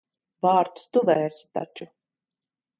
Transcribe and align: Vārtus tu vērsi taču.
Vārtus 0.45 0.87
tu 0.97 1.05
vērsi 1.11 1.47
taču. 1.59 1.91